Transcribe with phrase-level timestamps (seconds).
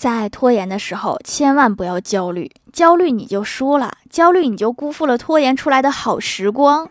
[0.00, 6.88] 在拖延的时候，千万不要焦虑，焦虑你就输了，焦虑你就辜负了拖延出来的好时光。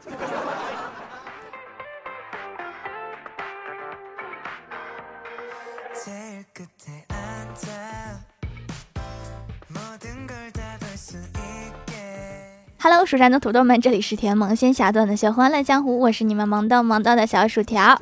[12.79, 17.99] Hello，蜀山的土豆们，这里是甜萌仙侠段的小欢乐江湖，我是你们萌到萌到的小薯条。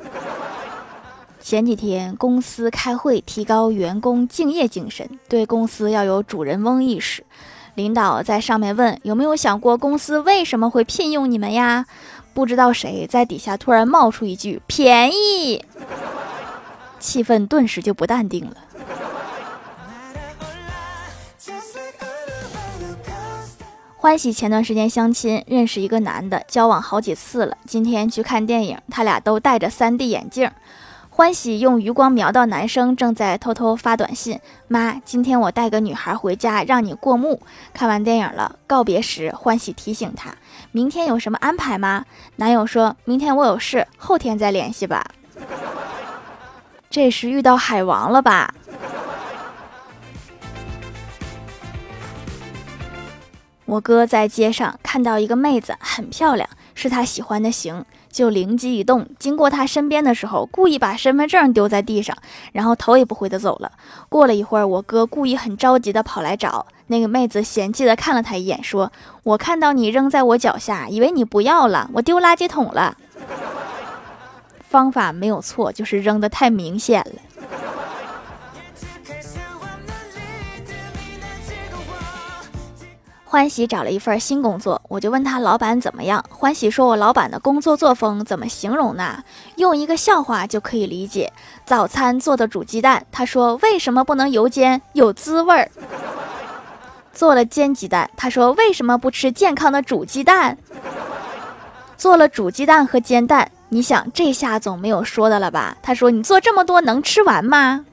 [1.48, 7.24] 前几天公司开会，提高员工敬业精神，对公司要有主人翁意识。
[7.74, 11.86] 领导在上面问有没有想过公司为什么会聘用你们呀？
[12.34, 15.64] 不知道谁在底下突然冒出一句便宜，
[17.00, 18.56] 气氛顿时就不淡定了。
[23.96, 27.56] 欢喜前段时间相亲认识一个男的，交往好几次了。
[27.64, 30.50] 今天去看电影，他俩都戴着 3D 眼镜。
[31.18, 37.42] 欢喜用余光瞄到男生正在偷偷发短信：“妈，今天我带个女孩回家，让你过目。”
[37.74, 40.36] 看完电影了，告别时，欢喜提醒他
[40.70, 42.04] ：“明天有什么安排吗？”
[42.38, 45.04] 男友说：“明天我有事，后天再联系吧。
[46.88, 48.54] ”这是遇到海王了吧？
[53.64, 57.84] 我哥在街上看到一个妹子，很漂亮，是他喜欢的型。
[58.10, 62.16] 就灵机一动，经过他身边的时候，故意把身份证丢在地上，
[62.52, 63.72] 然后头也不回的走了。
[64.08, 68.90] 过了一会儿，我哥故意很着急的跑来找那个妹子，嫌弃的看了他一眼，说
[69.22, 72.96] ：“我看到你扔在我脚下，以为你不要了，我丢垃圾桶了。”
[74.68, 77.27] 方法没有错，就是扔的太明显了。
[83.38, 86.24] 欢喜找了一份新工作，我就问他老板怎么样。
[86.28, 89.22] 欢喜说：“我老板的工作作风怎么形容呢？
[89.54, 91.32] 用一个笑话就可以理解。
[91.64, 95.70] 早餐做的煮鸡蛋，他说为什么不能油煎，有滋味儿。
[97.12, 100.58] 做了煎鸡蛋，他说为什么不吃健康的煮鸡蛋？
[101.96, 105.76] 做了煮鸡蛋和煎蛋，你想这下总没有说的了吧？
[105.80, 107.84] 他说你做这么多能吃完吗？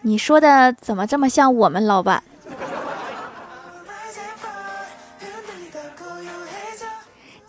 [0.00, 2.22] 你说的怎么这么像我们老板？”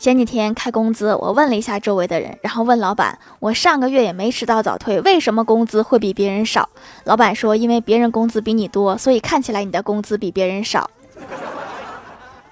[0.03, 6.67] 前几天开工资，我问了一下周围的人，然后问老板：“我上个月也没迟到早退，为什么工资会比别人少？”
[7.05, 10.89] 老板说：“因为别人工资比你多，所以看起来你的工资比别人少。”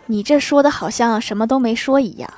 [0.08, 2.30] 你这说的好像什么都没说一样。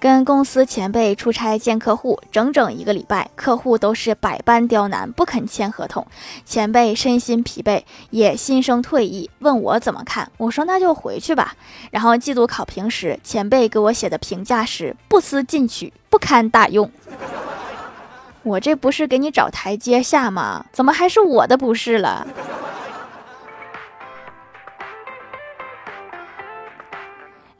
[0.00, 6.06] 跟公司前辈出差见客户，整整一个礼拜，客户都是百般刁难，不肯签合同。
[6.46, 10.32] 前辈身心疲惫，也心生退意，问我怎么看。
[10.38, 11.54] 我说那就回去吧。
[11.90, 16.90] 然后季度考评时，前辈给我写的评价是不思进取，不堪大用。
[18.42, 20.64] 我这不是给你找台阶下吗？
[20.72, 22.26] 怎么还是我的不是了？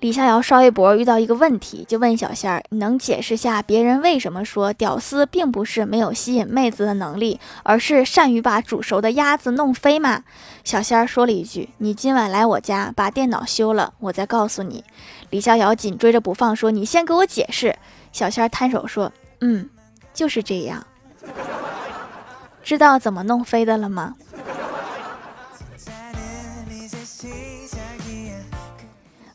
[0.01, 10.23] 李逍遥刷微博遇到一个问题，就问小仙儿：“你能解释下别人为什么说屌丝并不是没有吸引妹子的能力，而是善于把煮熟的鸭子弄飞吗？”
[10.65, 14.83] 小仙儿说了一句：“你今晚来我家把电脑修了，我再告诉你。”
[15.29, 17.77] 李逍遥紧追着不放，说：“你先给我解释。”
[18.11, 19.13] 小仙儿摊手说
[19.43, 19.69] ：“嗯，
[20.15, 20.87] 就是这样。
[22.63, 24.15] 知道怎么弄飞的了吗？”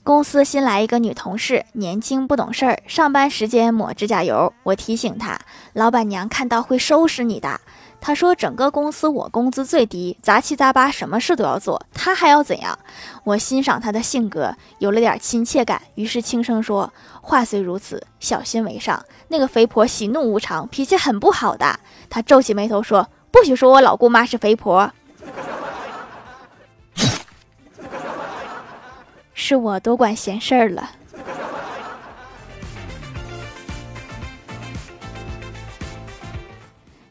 [0.06, 4.54] 公司新来一个女同事，年轻不懂事儿，上班时间抹指甲油。
[4.62, 5.36] 我提醒她，
[5.74, 7.60] 老板娘看到会收拾你的。
[8.00, 12.78] 她说，整个公司我工资最低，杂七杂八什么事都要做，她还要怎样？
[13.24, 19.04] 我欣赏她的性格，有了点亲切感，于是轻声说：“话虽如此，小心为上。
[19.30, 21.80] 那个肥婆喜怒无常，脾气很不好的。”
[22.12, 24.92] 她皱起眉头说：“不许说我老姑妈是肥婆。”
[29.48, 30.90] 是我多管闲事儿了。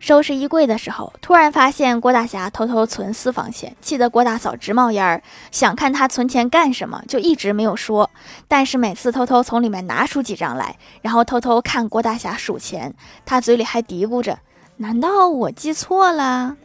[0.01, 5.23] 收拾衣柜的时候，突然发现郭大侠偷偷存私房钱，气得郭大嫂直冒烟儿。
[5.53, 8.11] 想看他存钱干什么，就一直没有说。
[8.49, 12.93] 但是每次偷偷从里面拿出几张来，然后偷偷看郭大侠数钱，
[13.25, 14.41] 他嘴里还嘀咕着
[14.79, 16.57] ：“难道我记错了？”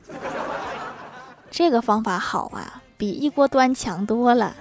[1.52, 4.56] 这个方法好啊，比一锅端强多了。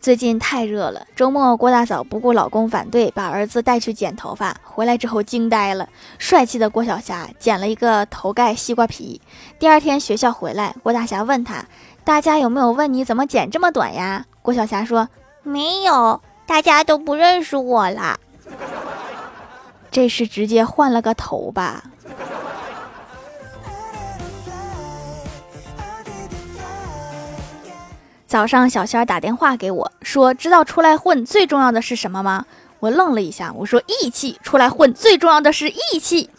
[0.00, 4.56] 最近太热了，周末郭大嫂不顾老公反对，把儿子带去剪头发。
[4.64, 5.86] 回来之后惊呆了，
[6.16, 9.20] 帅气的郭晓霞剪了一个头盖西瓜皮。
[9.58, 11.66] 第二天学校回来，郭大侠问他
[12.02, 15.06] ：“大家有没有问你怎么剪这么短呀？”郭晓霞说
[15.44, 18.18] ：“没有，大家都不认识我啦。
[19.90, 21.89] 这是直接换了个头吧？
[28.30, 32.46] 早上小仙儿打电话给我说：“知道出来混最重要的是什么吗？”
[32.78, 36.30] 我愣了一下，我说：“义气。”出来混最重要的是义气。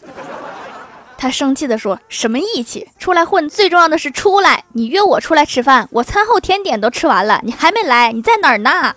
[1.18, 2.88] 他生气的说：“什么义气？
[2.98, 4.64] 出来混最重要的是出来。
[4.72, 8.96] 你约我出来吃饭，我餐后甜点都吃完了，你还没来，你在哪儿呢？”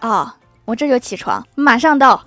[0.00, 0.34] 哦，
[0.64, 2.22] 我这就起床，马上到。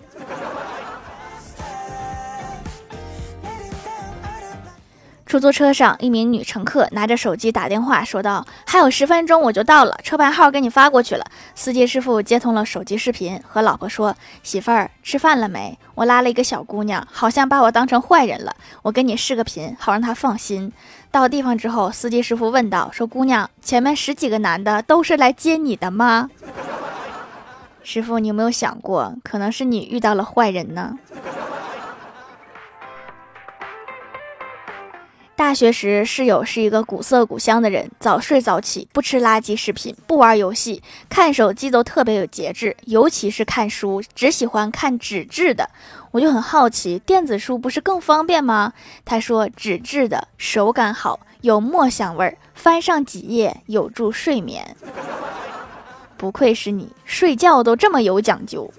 [5.36, 15.78] 出租车上，一名女乘客拿着手机打电话，说道：“还有十分钟我就到了，车牌号给你发过去了。”司机师傅接通了手机视频，和老婆说：“媳妇儿，吃饭了没？
[15.94, 18.56] 我拉了一个小姑娘，好像把我当成坏人了。
[18.82, 20.72] 我给你视个频，好让她放心。”
[21.12, 26.30] 到地方之后，司机师傅问道：“说姑娘，前面十几个男的都是来接你的吗？”
[27.84, 30.98] 师傅，你有没有想过，可能是你遇到了坏人呢？
[35.46, 45.70] 大学时，室友是一个古色古香的人，早睡早起，不吃垃圾食品，不玩游戏，看手机都特别有节制，尤其是看书，只喜欢看纸质的。
[46.10, 48.74] 我就很好奇，电子书不是更方便吗？
[49.06, 54.76] 他说，纸质的手感好，有墨香味儿，翻上几页有助睡眠。
[56.18, 58.74] 不愧是你，睡觉都这么有讲究。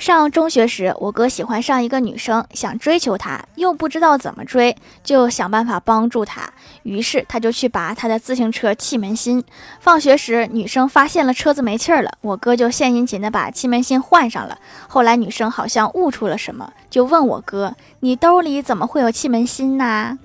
[0.00, 4.74] 上中学时，我哥喜欢上一个女生，想追求她，又不知道怎么追，
[5.04, 6.50] 就想办法帮助她。
[6.84, 9.44] 于是他就去拔她的自行车气门芯。
[9.78, 14.58] 放学时，女生发现了车子没气儿了，我哥就献殷勤的把气门芯换上了。
[14.88, 20.18] 后来女生好像悟出了什么，就问我哥：“你兜里怎么会有气门芯呢？”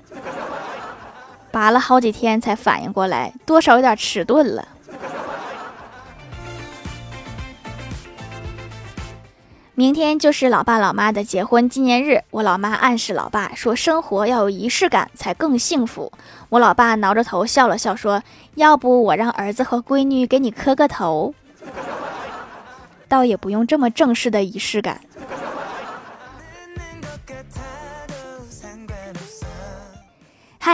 [1.52, 4.66] 拔了好几天才反应过来，多少有点迟钝了。
[9.78, 16.10] 明天就是老爸老妈的结婚纪念日，我老妈暗示老爸说：“生活要有仪式感才更幸福。”
[16.48, 18.24] 我老爸挠着头笑了笑说
[18.56, 21.36] ：“要不我让儿子和闺女给你磕个头，
[23.10, 25.02] 倒也不用这么正式的仪式感。”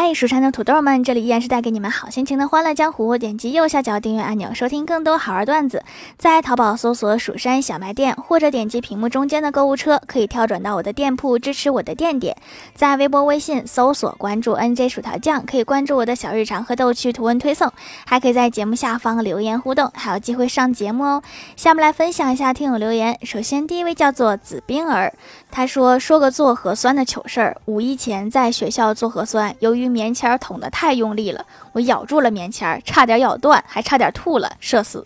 [0.04, 3.16] 嗨，蜀山的土豆们，这里依然是带给你们好心情的欢乐江湖。
[3.20, 5.84] 点击右下角订阅按钮，收听更多好玩段子。
[6.18, 12.36] 在淘宝搜索“蜀山小卖店”，或者点击屏幕中间的购物车，可以跳转到我的店铺，支持我的店点。
[12.74, 17.72] 在微博、微信搜索关注 “nj 薯条酱”，可以关注我的小日常和逗趣图文推送，
[18.08, 21.22] 还可以在节目下方留言互动，还有机会上节目哦。
[21.56, 23.20] 下面来分享一下听友留言。
[23.22, 25.14] 首先，第一位叫做紫冰儿，
[25.52, 27.58] 他说：“说个做核酸的糗事儿。
[27.66, 35.06] 五一前在学校做核酸，由于棉签捅得太用力了，我咬住了棉签，差点咬断，还差点吐了，社死。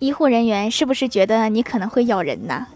[0.00, 2.66] 医护人员是不是觉得你可能会咬人呢？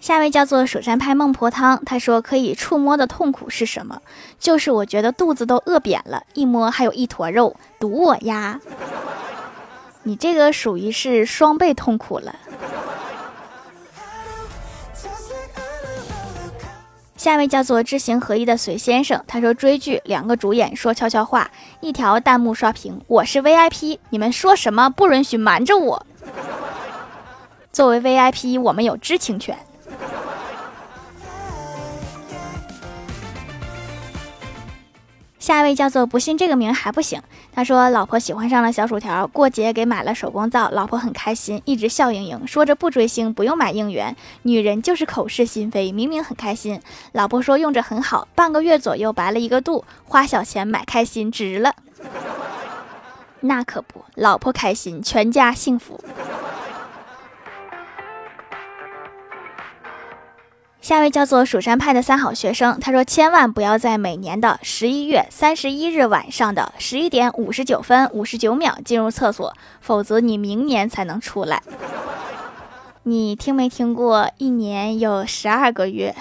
[0.00, 4.00] 下位叫做蜀山派孟婆汤，他说可以触摸的痛苦是什么？
[4.38, 8.58] 就是我觉得肚子都饿扁了，一摸还有一坨肉，堵我呀！
[10.02, 12.34] 你这个属于是双倍痛苦了。
[17.20, 21.50] 下一位叫做知行合一的隋先生，他说追剧两个主演说悄悄话，
[21.82, 26.06] 一条弹幕刷屏：我是 VIP，你们说什么不允许瞒着我。
[27.70, 29.54] 作为 VIP，我们有知情权。
[35.50, 37.20] 下一位叫做不信这个名还不行。
[37.52, 44.14] 他说老婆喜欢上了小薯条，过节给买了手工皂，老婆很开心，一直笑盈盈，说着不追星不用买应援。
[44.42, 46.80] 女人就是口是心非，明明很开心。
[47.10, 51.74] 老婆说用着很好，半个月左右白了一个度，花小钱买开心值了。
[53.40, 56.00] 那可不，老婆开心，全家幸福。
[60.90, 71.62] 下位叫做蜀山派的三好学生，他说：“千万不要在每年的十一月三十一日晚上的十一点五十九分五十九秒进入厕所，否则你明年才能出来。”
[73.04, 74.32] 你听没听过？
[74.38, 76.12] 一年有十二个月。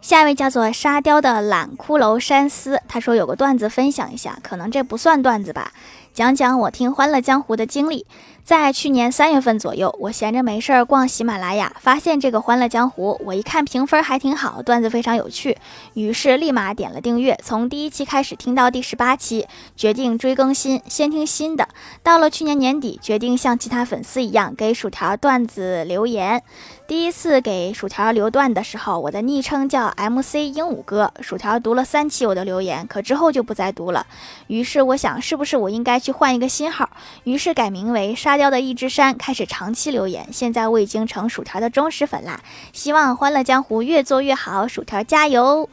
[0.00, 5.72] 下一位叫做沙雕的懒骷髅山思，他说有个段子分享一下，可能这不算段子吧，
[6.14, 8.06] 讲讲我听《欢乐江湖》的经历。
[8.44, 15.56] 在去年三月份左右，我闲着没事儿逛喜马拉雅，发现这个《欢乐江湖》，我一看评分还挺好，段子非常有趣，
[15.94, 21.66] 于是立马点了订阅，从第一期开始听到第十八期，决定追更新，先听新的。
[22.02, 26.42] 到了去年年底，决定像其他粉丝一样给薯条段子留言。
[26.86, 34.06] 第一次给薯条留段的时候，我的昵称叫 MC 鹦鹉哥，薯条读了三期我的留言，可之后就不再读了。
[34.48, 36.90] 于是我想，是不是我应该去换一个新号？
[37.22, 40.26] 于是改名为沙沙雕的一只山，开始长期留言。
[40.32, 42.40] 现在我已经成薯条的忠实粉啦，
[42.72, 45.68] 希望欢乐江湖越做越好，薯条加油！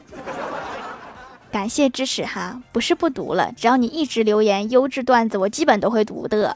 [1.52, 6.56] 感谢支持哈，不是不读了，只要你一直留言优质段子，我基本都会读的。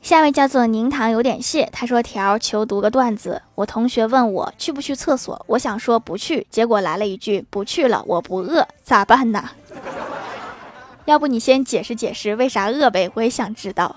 [0.00, 3.42] 下位叫做宁糖有点谢，他说条求读个段子。
[3.54, 9.50] 我同学问我去不去厕所，我想说不去，结果来了一句不去了，我不饿，咋办呢？
[11.06, 13.96] 要不你先解释解释为啥饿呗，我也想知道。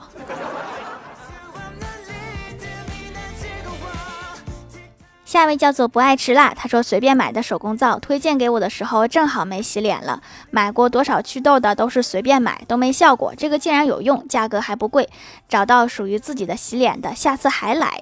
[5.25, 10.23] 下一位叫做不爱吃辣，他说随便买的手工皂，推荐给我的时候正好没洗脸了。
[10.49, 15.07] 买过多少祛痘的都是随便买，都没效果，这个竟然有用，价格还不贵。
[15.47, 18.01] 找到属于自己的洗脸的，下次还来。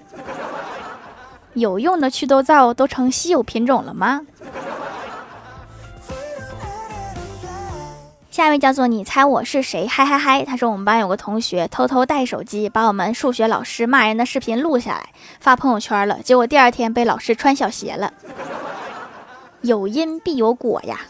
[1.54, 4.22] 有用的祛痘皂都成稀有品种了吗？
[8.38, 9.88] 下一位叫做你猜我是谁？
[9.88, 10.46] 嗨嗨嗨！
[10.46, 16.20] 他说我们班有个同学偷偷带手机，把我们数学老师骂人的视频录下来，发朋友圈了。
[16.22, 18.14] 结果第二天被老师穿小鞋了。
[19.62, 21.02] 有因必有果呀。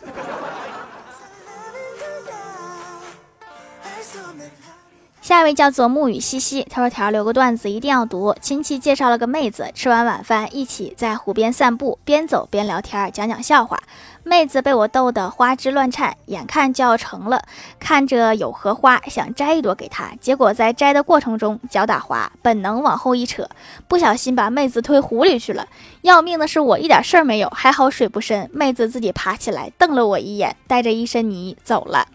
[5.27, 8.34] 下一位叫做沐雨西西，他说条留个段子一定要读。
[8.39, 13.77] 亲戚介绍了个妹子，吃完晚饭一起在湖边散步，边走边聊天，讲讲笑话。
[14.24, 17.41] 妹子被我逗得花枝乱颤，眼看就要成了，
[17.77, 23.50] 看着有荷花，想摘一朵给她，结果在摘的过程中脚打滑，本能往后一扯，
[23.89, 25.67] 不小心把妹子推湖里去了。
[26.03, 28.50] 要命的是我一点事儿没有，还好水不深。
[28.53, 32.07] 妹子自己爬起来，瞪了我一眼，带着一身泥走了。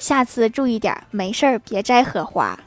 [0.00, 2.58] 下次注意点，没事儿别摘荷花。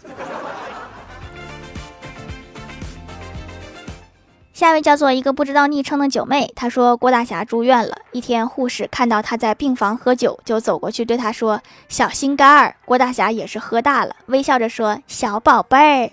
[4.53, 11.59] 下一位叫做一个不知道昵称的九妹，她说郭大侠住院了，一天护士看到他在病房喝酒，就走过去对他说
[11.89, 16.11] ：“小心肝儿。”郭大侠也是喝大了，微笑着说：“小宝贝儿。”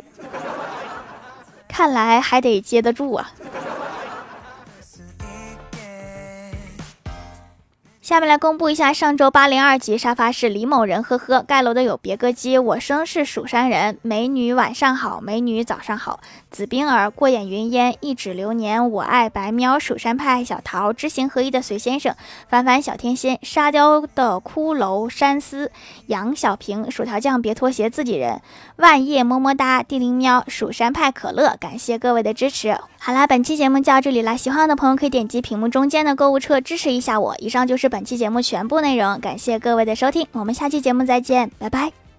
[1.68, 3.30] 看来还得接得住啊。
[8.10, 16.18] 下面来公布一下上周八零二级沙发是李某人，呵呵，盖楼的有别歌姬，我生是蜀山人，美女晚上好，美女早上好，
[16.50, 22.14] 紫冰儿，过眼云烟，一指流年，我爱白喵，蜀山派小桃，知行合一的隋先生，
[22.48, 25.70] 凡凡小天仙，沙雕的骷髅山思，
[26.06, 28.42] 杨小平，薯条酱别拖鞋，自己人，
[28.76, 32.76] 万叶么么哒，地灵喵，蜀山派可乐，感谢各位的支持。
[32.98, 37.34] 好啦，本期节目就到这里啦，喜欢我的朋友可以点击屏幕中间的购物车支持一下我。
[37.38, 42.09] 以上就是本期节目全部内容，感谢各位的收听，我们下期节目再见，拜拜。